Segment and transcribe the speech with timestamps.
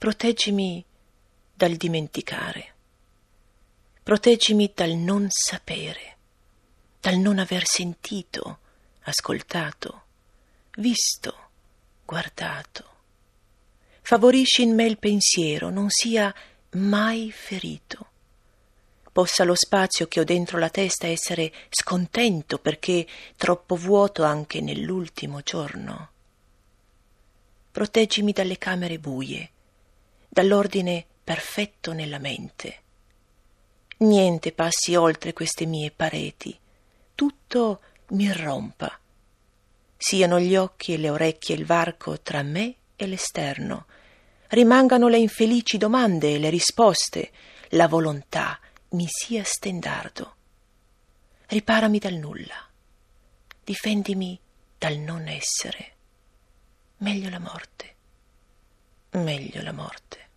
[0.00, 0.82] Proteggimi
[1.52, 2.72] dal dimenticare.
[4.02, 6.16] Proteggimi dal non sapere,
[6.98, 8.60] dal non aver sentito,
[9.02, 10.04] ascoltato,
[10.76, 11.50] visto,
[12.06, 12.88] guardato.
[14.00, 16.34] Favorisci in me il pensiero, non sia
[16.76, 18.08] mai ferito.
[19.12, 23.06] Possa lo spazio che ho dentro la testa essere scontento perché
[23.36, 26.10] troppo vuoto anche nell'ultimo giorno.
[27.70, 29.50] Proteggimi dalle camere buie,
[30.30, 32.78] dall'ordine perfetto nella mente.
[33.98, 36.56] Niente passi oltre queste mie pareti,
[37.14, 37.80] tutto
[38.10, 38.98] mi irrompa.
[39.96, 43.86] Siano gli occhi e le orecchie il varco tra me e l'esterno,
[44.48, 47.30] rimangano le infelici domande e le risposte,
[47.70, 48.58] la volontà
[48.90, 50.36] mi sia stendardo.
[51.46, 52.68] Riparami dal nulla,
[53.64, 54.38] difendimi
[54.78, 55.92] dal non essere.
[56.98, 57.96] Meglio la morte,
[59.12, 60.29] meglio la morte.